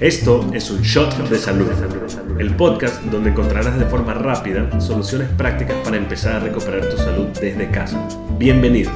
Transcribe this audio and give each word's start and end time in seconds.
Esto 0.00 0.50
es 0.54 0.70
un 0.70 0.80
shot 0.80 1.28
de 1.28 1.36
salud, 1.36 1.68
el 2.38 2.56
podcast 2.56 3.02
donde 3.04 3.28
encontrarás 3.28 3.78
de 3.78 3.84
forma 3.84 4.14
rápida 4.14 4.80
soluciones 4.80 5.28
prácticas 5.28 5.76
para 5.84 5.98
empezar 5.98 6.36
a 6.36 6.40
recuperar 6.40 6.88
tu 6.88 6.96
salud 6.96 7.26
desde 7.38 7.70
casa. 7.70 8.08
Bienvenidos. 8.38 8.94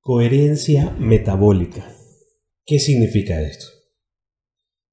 Coherencia 0.00 0.94
metabólica. 0.98 1.86
¿Qué 2.64 2.78
significa 2.78 3.42
esto? 3.42 3.66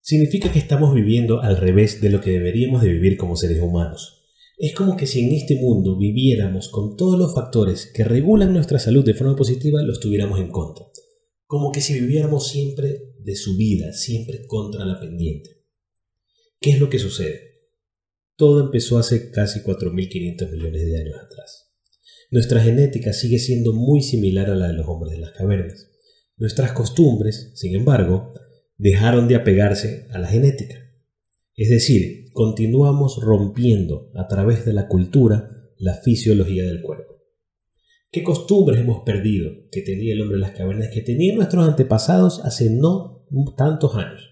Significa 0.01 0.51
que 0.51 0.59
estamos 0.59 0.93
viviendo 0.93 1.41
al 1.41 1.55
revés 1.55 2.01
de 2.01 2.09
lo 2.09 2.19
que 2.19 2.31
deberíamos 2.31 2.81
de 2.81 2.89
vivir 2.89 3.15
como 3.15 3.37
seres 3.37 3.61
humanos. 3.61 4.22
Es 4.65 4.73
como 4.73 4.95
que 4.95 5.07
si 5.07 5.19
en 5.19 5.33
este 5.33 5.57
mundo 5.57 5.97
viviéramos 5.97 6.69
con 6.69 6.95
todos 6.95 7.19
los 7.19 7.35
factores 7.35 7.91
que 7.93 8.05
regulan 8.05 8.53
nuestra 8.53 8.79
salud 8.79 9.03
de 9.03 9.13
forma 9.13 9.35
positiva, 9.35 9.83
los 9.83 9.99
tuviéramos 9.99 10.39
en 10.39 10.51
contra. 10.51 10.85
Como 11.45 11.69
que 11.69 11.81
si 11.81 11.99
viviéramos 11.99 12.47
siempre 12.47 13.13
de 13.19 13.35
su 13.35 13.57
vida, 13.57 13.91
siempre 13.91 14.45
contra 14.47 14.85
la 14.85 15.01
pendiente. 15.01 15.65
¿Qué 16.61 16.69
es 16.69 16.79
lo 16.79 16.89
que 16.89 16.97
sucede? 16.97 17.41
Todo 18.37 18.63
empezó 18.63 18.97
hace 18.97 19.31
casi 19.31 19.59
4.500 19.59 20.51
millones 20.51 20.85
de 20.85 20.97
años 20.97 21.15
atrás. 21.21 21.73
Nuestra 22.31 22.63
genética 22.63 23.11
sigue 23.11 23.39
siendo 23.39 23.73
muy 23.73 24.01
similar 24.01 24.49
a 24.49 24.55
la 24.55 24.69
de 24.69 24.75
los 24.75 24.87
hombres 24.87 25.11
de 25.11 25.19
las 25.19 25.31
cavernas. 25.31 25.89
Nuestras 26.37 26.71
costumbres, 26.71 27.51
sin 27.55 27.75
embargo, 27.75 28.33
dejaron 28.77 29.27
de 29.27 29.35
apegarse 29.35 30.07
a 30.11 30.19
la 30.19 30.29
genética. 30.29 30.82
Es 31.55 31.69
decir, 31.69 32.31
continuamos 32.33 33.19
rompiendo 33.21 34.11
a 34.15 34.27
través 34.27 34.65
de 34.65 34.73
la 34.73 34.87
cultura 34.87 35.49
la 35.77 35.93
fisiología 35.95 36.63
del 36.63 36.81
cuerpo. 36.81 37.13
¿Qué 38.11 38.23
costumbres 38.23 38.79
hemos 38.79 39.03
perdido 39.03 39.51
que 39.71 39.81
tenía 39.81 40.13
el 40.13 40.21
hombre 40.21 40.35
en 40.35 40.41
las 40.41 40.55
cavernas, 40.55 40.89
que 40.93 41.01
tenían 41.01 41.35
nuestros 41.35 41.67
antepasados 41.67 42.41
hace 42.43 42.69
no 42.69 43.25
tantos 43.57 43.95
años? 43.95 44.29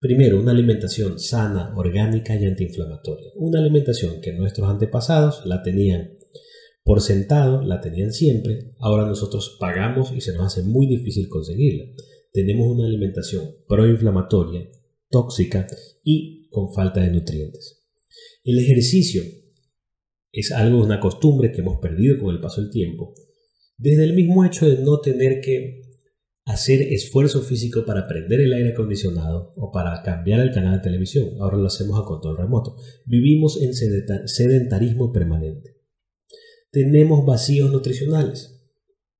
Primero, 0.00 0.40
una 0.40 0.52
alimentación 0.52 1.18
sana, 1.18 1.72
orgánica 1.76 2.34
y 2.34 2.46
antiinflamatoria. 2.46 3.30
Una 3.36 3.60
alimentación 3.60 4.20
que 4.20 4.32
nuestros 4.32 4.68
antepasados 4.68 5.44
la 5.46 5.62
tenían 5.62 6.16
por 6.82 7.00
sentado, 7.00 7.62
la 7.62 7.80
tenían 7.80 8.12
siempre, 8.12 8.72
ahora 8.78 9.06
nosotros 9.06 9.56
pagamos 9.60 10.12
y 10.12 10.20
se 10.20 10.32
nos 10.32 10.46
hace 10.46 10.62
muy 10.62 10.86
difícil 10.86 11.28
conseguirla. 11.28 11.84
Tenemos 12.32 12.66
una 12.66 12.86
alimentación 12.86 13.44
proinflamatoria, 13.68 14.68
tóxica 15.10 15.66
y 16.04 16.48
con 16.48 16.72
falta 16.72 17.00
de 17.00 17.10
nutrientes. 17.10 17.84
El 18.44 18.58
ejercicio 18.58 19.22
es 20.32 20.52
algo, 20.52 20.82
una 20.82 21.00
costumbre 21.00 21.52
que 21.52 21.60
hemos 21.60 21.78
perdido 21.80 22.18
con 22.18 22.34
el 22.34 22.40
paso 22.40 22.62
del 22.62 22.70
tiempo, 22.70 23.14
desde 23.76 24.04
el 24.04 24.14
mismo 24.14 24.44
hecho 24.44 24.68
de 24.68 24.82
no 24.82 25.00
tener 25.00 25.40
que 25.40 25.80
hacer 26.44 26.82
esfuerzo 26.82 27.42
físico 27.42 27.84
para 27.84 28.06
prender 28.06 28.40
el 28.40 28.52
aire 28.52 28.70
acondicionado 28.70 29.52
o 29.56 29.70
para 29.70 30.02
cambiar 30.02 30.40
el 30.40 30.52
canal 30.52 30.76
de 30.76 30.82
televisión. 30.82 31.30
Ahora 31.40 31.58
lo 31.58 31.66
hacemos 31.66 32.00
a 32.00 32.04
control 32.04 32.38
remoto. 32.38 32.76
Vivimos 33.06 33.60
en 33.60 33.74
sedentarismo 33.74 35.12
permanente. 35.12 35.76
Tenemos 36.70 37.24
vacíos 37.24 37.70
nutricionales. 37.70 38.60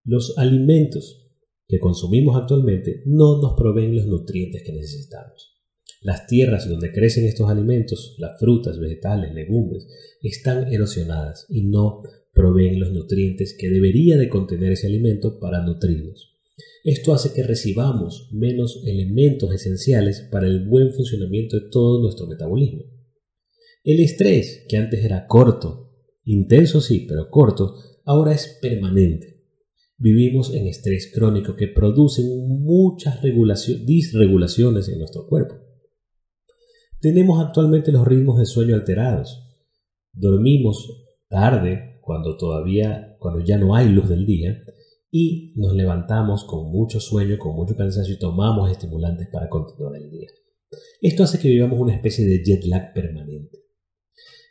Los 0.04 0.36
alimentos 0.38 1.28
que 1.68 1.78
consumimos 1.78 2.36
actualmente 2.36 3.02
no 3.06 3.40
nos 3.40 3.54
proveen 3.54 3.94
los 3.94 4.06
nutrientes 4.06 4.62
que 4.64 4.72
necesitamos. 4.72 5.59
Las 6.02 6.26
tierras 6.26 6.66
donde 6.68 6.92
crecen 6.92 7.26
estos 7.26 7.50
alimentos, 7.50 8.16
las 8.18 8.38
frutas, 8.40 8.78
vegetales, 8.78 9.34
legumbres, 9.34 9.86
están 10.22 10.72
erosionadas 10.72 11.44
y 11.50 11.62
no 11.64 12.02
proveen 12.32 12.80
los 12.80 12.92
nutrientes 12.92 13.54
que 13.58 13.68
debería 13.68 14.16
de 14.16 14.30
contener 14.30 14.72
ese 14.72 14.86
alimento 14.86 15.38
para 15.38 15.62
nutrirnos. 15.62 16.38
Esto 16.84 17.12
hace 17.12 17.34
que 17.34 17.42
recibamos 17.42 18.30
menos 18.32 18.82
elementos 18.86 19.52
esenciales 19.52 20.26
para 20.30 20.46
el 20.46 20.66
buen 20.66 20.92
funcionamiento 20.92 21.60
de 21.60 21.68
todo 21.70 22.00
nuestro 22.00 22.26
metabolismo. 22.26 22.84
El 23.84 24.00
estrés, 24.00 24.64
que 24.68 24.78
antes 24.78 25.04
era 25.04 25.26
corto, 25.26 25.92
intenso 26.24 26.80
sí, 26.80 27.04
pero 27.06 27.28
corto, 27.28 27.74
ahora 28.06 28.32
es 28.32 28.58
permanente. 28.62 29.44
Vivimos 29.98 30.54
en 30.54 30.66
estrés 30.66 31.10
crónico 31.12 31.56
que 31.56 31.68
produce 31.68 32.22
muchas 32.22 33.20
disregulaciones 33.22 34.88
en 34.88 34.98
nuestro 34.98 35.26
cuerpo. 35.26 35.69
Tenemos 37.00 37.42
actualmente 37.42 37.92
los 37.92 38.06
ritmos 38.06 38.38
de 38.38 38.44
sueño 38.44 38.74
alterados. 38.74 39.42
Dormimos 40.12 41.06
tarde 41.28 41.98
cuando 42.02 42.36
todavía 42.36 43.16
cuando 43.18 43.40
ya 43.40 43.56
no 43.56 43.74
hay 43.74 43.88
luz 43.88 44.08
del 44.08 44.26
día 44.26 44.60
y 45.10 45.54
nos 45.56 45.74
levantamos 45.74 46.44
con 46.44 46.70
mucho 46.70 47.00
sueño, 47.00 47.38
con 47.38 47.54
mucho 47.54 47.74
cansancio 47.74 48.14
y 48.14 48.18
tomamos 48.18 48.70
estimulantes 48.70 49.28
para 49.28 49.48
continuar 49.48 49.96
el 49.96 50.10
día. 50.10 50.28
Esto 51.00 51.24
hace 51.24 51.38
que 51.38 51.48
vivamos 51.48 51.80
una 51.80 51.94
especie 51.94 52.26
de 52.26 52.42
jet 52.44 52.64
lag 52.64 52.92
permanente. 52.92 53.64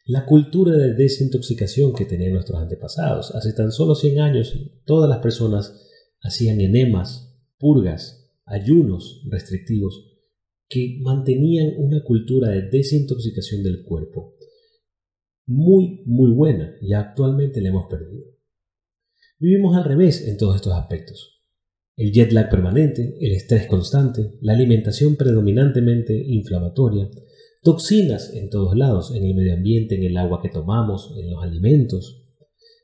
La 0.06 0.26
cultura 0.26 0.76
de 0.76 0.96
desintoxicación 0.96 1.94
que 1.94 2.06
tenían 2.06 2.34
nuestros 2.34 2.60
antepasados. 2.60 3.34
Hace 3.36 3.54
tan 3.54 3.72
solo 3.72 3.94
100 3.94 4.20
años 4.20 4.54
todas 4.86 5.08
las 5.08 5.20
personas 5.20 5.88
hacían 6.22 6.60
enemas, 6.62 7.40
purgas, 7.60 8.32
ayunos 8.46 9.24
restrictivos 9.30 10.19
que 10.70 11.00
mantenían 11.02 11.74
una 11.78 12.04
cultura 12.04 12.50
de 12.50 12.70
desintoxicación 12.70 13.64
del 13.64 13.84
cuerpo 13.84 14.36
muy, 15.50 16.04
muy 16.06 16.32
buena 16.32 16.76
y 16.80 16.94
actualmente 16.94 17.60
la 17.60 17.70
hemos 17.70 17.88
perdido. 17.90 18.28
Vivimos 19.40 19.76
al 19.76 19.84
revés 19.84 20.28
en 20.28 20.38
todos 20.38 20.56
estos 20.56 20.74
aspectos. 20.74 21.42
El 21.96 22.12
jet 22.12 22.32
lag 22.32 22.50
permanente, 22.50 23.18
el 23.20 23.32
estrés 23.32 23.66
constante, 23.66 24.38
la 24.42 24.54
alimentación 24.54 25.16
predominantemente 25.16 26.14
inflamatoria, 26.16 27.10
toxinas 27.64 28.32
en 28.36 28.50
todos 28.50 28.78
lados, 28.78 29.12
en 29.16 29.24
el 29.26 29.34
medio 29.34 29.56
ambiente, 29.56 29.96
en 29.96 30.04
el 30.04 30.18
agua 30.18 30.40
que 30.42 30.50
tomamos, 30.50 31.16
en 31.18 31.32
los 31.32 31.44
alimentos. 31.44 32.28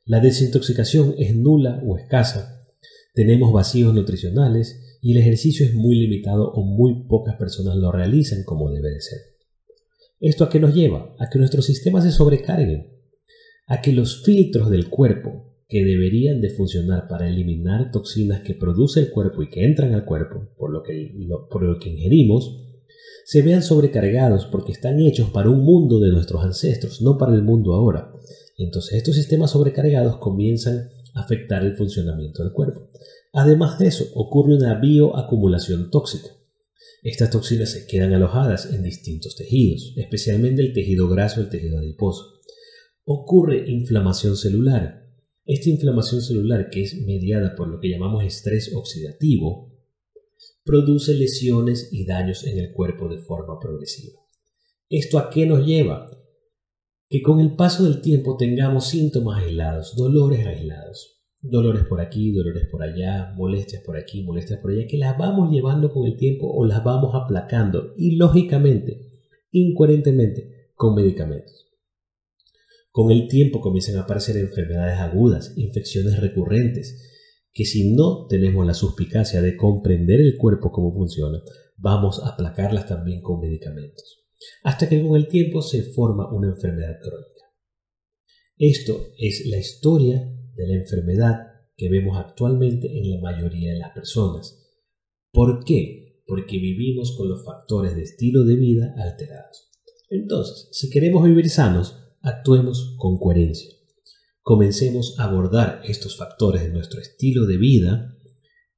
La 0.06 0.19
desintoxicación 0.19 1.13
es 1.19 1.35
nula 1.35 1.84
o 1.85 1.97
escasa. 1.97 2.67
Tenemos 3.13 3.53
vacíos 3.53 3.94
nutricionales 3.94 4.84
y 5.06 5.12
el 5.12 5.20
ejercicio 5.20 5.68
es 5.68 5.76
muy 5.76 6.00
limitado 6.00 6.52
o 6.52 6.64
muy 6.64 7.04
pocas 7.08 7.36
personas 7.36 7.76
lo 7.76 7.92
realizan 7.92 8.44
como 8.44 8.72
debe 8.72 8.90
de 8.90 9.02
ser. 9.02 9.20
¿Esto 10.20 10.44
a 10.44 10.50
qué 10.50 10.60
nos 10.60 10.74
lleva? 10.74 11.16
A 11.20 11.30
que 11.30 11.38
nuestros 11.38 11.68
sistemas 11.68 12.06
se 12.06 12.12
sobrecarguen, 12.12 12.88
a 13.68 13.82
que 13.82 13.92
los 13.92 14.24
filtros 14.24 14.72
del 14.72 14.90
cuerpo 14.90 15.60
que 15.70 15.86
deberían 15.86 16.42
de 16.42 16.50
funcionar 16.50 17.08
para 17.08 17.30
eliminar 17.30 17.92
toxinas 17.92 18.42
que 18.42 18.56
produce 18.56 19.00
el 19.00 19.12
cuerpo 19.12 19.44
y 19.44 19.52
que 19.52 19.64
entran 19.64 19.94
al 19.94 20.06
cuerpo 20.06 20.50
por 20.58 20.72
lo 20.72 20.82
que, 20.82 21.14
por 21.52 21.62
lo 21.62 21.78
que 21.78 21.90
ingerimos, 21.90 22.64
se 23.26 23.44
vean 23.44 23.62
sobrecargados 23.62 24.48
porque 24.48 24.72
están 24.72 25.00
hechos 25.00 25.30
para 25.30 25.52
un 25.52 25.64
mundo 25.64 26.00
de 26.00 26.10
nuestros 26.10 26.44
ancestros, 26.44 27.04
no 27.04 27.20
para 27.20 27.36
el 27.36 27.44
mundo 27.44 27.76
ahora. 27.76 28.12
Entonces 28.58 28.98
estos 28.98 29.14
sistemas 29.14 29.52
sobrecargados 29.52 30.18
comienzan 30.18 30.90
a 31.14 31.20
afectar 31.22 31.64
el 31.64 31.76
funcionamiento 31.76 32.42
del 32.42 32.54
cuerpo. 32.54 32.90
Además 33.38 33.78
de 33.78 33.88
eso, 33.88 34.06
ocurre 34.13 34.56
una 34.56 34.79
bioacumulación 34.79 35.91
tóxica. 35.91 36.29
Estas 37.03 37.31
toxinas 37.31 37.69
se 37.69 37.85
quedan 37.85 38.13
alojadas 38.13 38.72
en 38.72 38.81
distintos 38.81 39.35
tejidos, 39.35 39.94
especialmente 39.97 40.62
el 40.62 40.72
tejido 40.72 41.09
graso 41.09 41.41
y 41.41 41.44
el 41.44 41.50
tejido 41.50 41.78
adiposo. 41.78 42.40
Ocurre 43.03 43.69
inflamación 43.69 44.38
celular. 44.38 45.06
Esta 45.44 45.69
inflamación 45.69 46.22
celular, 46.22 46.69
que 46.69 46.84
es 46.84 47.01
mediada 47.06 47.56
por 47.57 47.68
lo 47.68 47.81
que 47.81 47.90
llamamos 47.90 48.23
estrés 48.23 48.73
oxidativo, 48.73 49.69
produce 50.63 51.13
lesiones 51.13 51.90
y 51.91 52.06
daños 52.06 52.47
en 52.47 52.57
el 52.57 52.72
cuerpo 52.72 53.09
de 53.09 53.17
forma 53.17 53.59
progresiva. 53.59 54.17
¿Esto 54.90 55.19
a 55.19 55.29
qué 55.29 55.46
nos 55.46 55.66
lleva? 55.66 56.09
Que 57.09 57.22
con 57.22 57.41
el 57.41 57.57
paso 57.57 57.84
del 57.84 58.00
tiempo 58.00 58.38
tengamos 58.38 58.88
síntomas 58.88 59.44
aislados, 59.44 59.94
dolores 59.97 60.47
aislados, 60.47 61.15
dolores 61.50 61.84
por 61.86 62.02
aquí, 62.02 62.32
dolores 62.32 62.68
por 62.72 62.84
allá, 62.84 63.34
molestias 63.36 63.84
por 63.84 63.97
aquí, 63.97 64.24
molestias 64.24 64.59
por 64.59 64.72
allá, 64.72 64.88
que 64.88 64.97
las 64.97 65.18
vamos 65.18 65.52
llevando 65.52 65.92
con 65.92 66.08
el 66.08 66.18
tiempo 66.18 66.52
o 66.52 66.66
las 66.66 66.84
vamos 66.84 67.12
aplacando 67.14 67.94
y 67.97 68.16
lógicamente, 68.16 69.12
incoherentemente, 69.52 70.72
con 70.74 70.96
medicamentos. 70.96 71.72
Con 72.92 73.12
el 73.12 73.28
tiempo 73.28 73.62
comienzan 73.62 73.97
a 73.97 74.02
aparecer 74.02 74.38
enfermedades 74.38 75.00
agudas, 75.00 75.53
infecciones 75.58 76.20
recurrentes, 76.20 77.12
que 77.52 77.66
si 77.66 77.94
no 77.94 78.28
tenemos 78.28 78.66
la 78.66 78.74
suspicacia 78.74 79.41
de 79.41 79.56
comprender 79.56 80.20
el 80.20 80.38
cuerpo 80.38 80.72
cómo 80.72 80.94
funciona, 80.94 81.41
vamos 81.78 82.22
a 82.24 82.30
aplacarlas 82.30 82.88
también 82.88 83.22
con 83.22 83.40
medicamentos, 83.40 84.26
hasta 84.64 84.90
que 84.90 85.02
con 85.02 85.16
el 85.16 85.28
tiempo 85.28 85.62
se 85.62 85.84
forma 85.94 86.34
una 86.34 86.50
enfermedad 86.50 86.98
crónica. 87.02 87.36
Esto 88.58 89.12
es 89.18 89.46
la 89.48 89.58
historia 89.58 90.34
de 90.55 90.67
la 90.67 90.75
enfermedad 90.75 91.55
que 91.78 91.90
vemos 91.90 92.17
actualmente 92.17 92.87
en 92.97 93.11
la 93.11 93.19
mayoría 93.19 93.73
de 93.73 93.79
las 93.79 93.91
personas. 93.91 94.66
¿Por 95.31 95.63
qué? 95.66 96.22
Porque 96.25 96.57
vivimos 96.57 97.16
con 97.17 97.29
los 97.29 97.43
factores 97.46 97.96
de 97.96 98.03
estilo 98.03 98.43
de 98.46 98.55
vida 98.55 98.96
alterados. 98.97 99.69
Entonces, 100.09 100.69
si 100.72 100.90
queremos 100.90 101.23
vivir 101.23 101.49
sanos, 101.49 101.97
actuemos 102.22 102.96
con 102.97 103.17
coherencia. 103.17 103.72
comencemos 104.41 105.16
a 105.17 105.23
abordar 105.23 105.81
estos 105.85 106.17
factores 106.17 106.61
de 106.61 106.69
nuestro 106.69 107.02
estilo 107.02 107.47
de 107.47 107.57
vida 107.57 108.16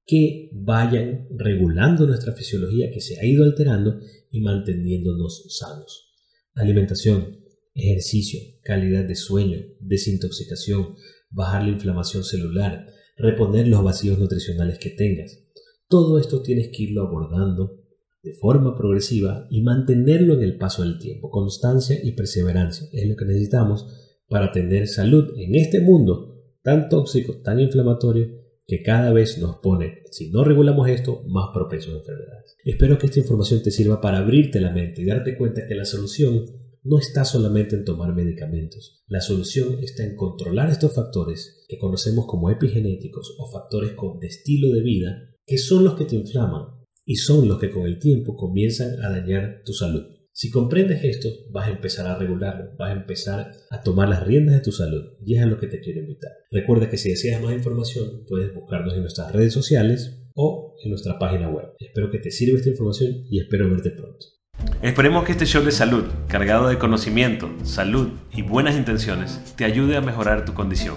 que 0.05 0.49
vayan 0.53 1.27
regulando 1.37 2.07
nuestra 2.07 2.33
fisiología 2.33 2.89
que 2.89 3.01
se 3.01 3.19
ha 3.19 3.25
ido 3.25 3.43
alterando 3.43 3.99
y 4.31 4.39
manteniéndonos 4.39 5.45
sanos. 5.49 6.13
Alimentación, 6.53 7.43
ejercicio, 7.73 8.39
calidad 8.63 9.03
de 9.03 9.15
sueño, 9.15 9.59
desintoxicación, 9.81 10.95
bajar 11.29 11.63
la 11.63 11.69
inflamación 11.69 12.23
celular, 12.23 12.85
reponer 13.17 13.67
los 13.67 13.83
vacíos 13.83 14.17
nutricionales 14.19 14.79
que 14.79 14.91
tengas. 14.91 15.43
Todo 15.87 16.19
esto 16.19 16.41
tienes 16.41 16.69
que 16.69 16.83
irlo 16.83 17.03
abordando 17.03 17.83
de 18.23 18.33
forma 18.33 18.75
progresiva 18.75 19.47
y 19.49 19.61
mantenerlo 19.61 20.33
en 20.33 20.43
el 20.43 20.57
paso 20.57 20.83
del 20.83 20.99
tiempo. 20.99 21.29
Constancia 21.29 21.97
y 22.03 22.11
perseverancia 22.11 22.87
es 22.91 23.07
lo 23.07 23.15
que 23.15 23.25
necesitamos 23.25 23.87
para 24.27 24.51
tener 24.51 24.87
salud 24.87 25.33
en 25.37 25.55
este 25.55 25.79
mundo 25.79 26.43
tan 26.61 26.89
tóxico, 26.89 27.41
tan 27.41 27.59
inflamatorio, 27.59 28.27
que 28.67 28.83
cada 28.83 29.13
vez 29.13 29.37
nos 29.37 29.55
pone, 29.57 30.03
si 30.11 30.29
no 30.29 30.43
regulamos 30.43 30.89
esto, 30.89 31.23
más 31.27 31.51
propensos 31.53 31.93
a 31.93 31.97
enfermedades. 31.99 32.57
Espero 32.65 32.97
que 32.97 33.05
esta 33.05 33.19
información 33.19 33.63
te 33.63 33.71
sirva 33.71 34.01
para 34.01 34.17
abrirte 34.17 34.59
la 34.59 34.71
mente 34.71 35.01
y 35.01 35.05
darte 35.05 35.37
cuenta 35.37 35.65
que 35.65 35.75
la 35.75 35.85
solución 35.85 36.43
no 36.87 36.99
está 36.99 37.25
solamente 37.25 37.75
en 37.75 37.83
tomar 37.83 38.15
medicamentos. 38.15 39.03
La 39.07 39.21
solución 39.21 39.79
está 39.81 40.03
en 40.03 40.15
controlar 40.15 40.69
estos 40.69 40.95
factores 40.95 41.65
que 41.67 41.77
conocemos 41.77 42.25
como 42.27 42.49
epigenéticos 42.49 43.35
o 43.37 43.51
factores 43.51 43.91
de 44.21 44.27
estilo 44.27 44.73
de 44.73 44.81
vida, 44.81 45.35
que 45.45 45.57
son 45.57 45.83
los 45.83 45.95
que 45.95 46.05
te 46.05 46.15
inflaman 46.15 46.77
y 47.05 47.15
son 47.15 47.47
los 47.47 47.59
que 47.59 47.71
con 47.71 47.85
el 47.85 47.99
tiempo 47.99 48.35
comienzan 48.35 49.01
a 49.03 49.09
dañar 49.09 49.61
tu 49.65 49.73
salud. 49.73 50.03
Si 50.31 50.51
comprendes 50.51 51.03
esto, 51.03 51.29
vas 51.49 51.67
a 51.67 51.71
empezar 51.71 52.05
a 52.05 52.17
regularlo, 52.17 52.75
vas 52.77 52.91
a 52.91 52.99
empezar 52.99 53.51
a 53.71 53.81
tomar 53.81 54.07
las 54.07 54.25
riendas 54.25 54.55
de 54.55 54.61
tu 54.61 54.71
salud 54.71 55.03
y 55.25 55.35
es 55.35 55.41
a 55.41 55.47
lo 55.47 55.57
que 55.57 55.67
te 55.67 55.79
quiero 55.79 56.01
invitar. 56.01 56.31
Recuerda 56.51 56.89
que 56.89 56.97
si 56.97 57.09
deseas 57.09 57.41
más 57.41 57.53
información, 57.53 58.23
puedes 58.27 58.53
buscarnos 58.53 58.93
en 58.93 59.01
nuestras 59.01 59.31
redes 59.33 59.51
sociales 59.51 60.21
o 60.35 60.75
en 60.83 60.91
nuestra 60.91 61.17
página 61.17 61.49
web. 61.49 61.69
Espero 61.79 62.11
que 62.11 62.19
te 62.19 62.29
sirva 62.29 62.59
esta 62.59 62.69
información 62.69 63.25
y 63.31 63.39
espero 63.39 63.67
verte 63.67 63.89
pronto. 63.89 64.36
Esperemos 64.81 65.25
que 65.25 65.31
este 65.31 65.45
show 65.45 65.63
de 65.63 65.71
salud, 65.71 66.05
cargado 66.27 66.67
de 66.67 66.77
conocimiento, 66.77 67.49
salud 67.63 68.09
y 68.31 68.43
buenas 68.43 68.75
intenciones, 68.75 69.41
te 69.55 69.65
ayude 69.65 69.97
a 69.97 70.01
mejorar 70.01 70.45
tu 70.45 70.53
condición. 70.53 70.93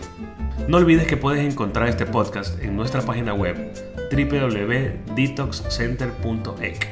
No 0.68 0.76
olvides 0.76 1.06
que 1.06 1.16
puedes 1.16 1.42
encontrar 1.44 1.88
este 1.88 2.06
podcast 2.06 2.62
en 2.62 2.76
nuestra 2.76 3.02
página 3.02 3.34
web 3.34 3.72
www.detoxcenter.ec. 4.12 6.88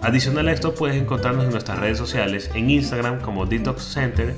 Adicional 0.00 0.48
a 0.48 0.52
esto, 0.52 0.74
puedes 0.74 1.00
encontrarnos 1.00 1.44
en 1.44 1.52
nuestras 1.52 1.78
redes 1.78 1.98
sociales, 1.98 2.50
en 2.54 2.70
Instagram 2.70 3.20
como 3.20 3.46
Detox 3.46 3.84
Center 3.84 4.34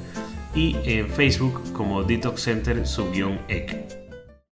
y 0.55 0.77
en 0.85 1.09
Facebook 1.09 1.73
como 1.73 2.03
Detox 2.03 2.43
Center-ec. 2.43 4.04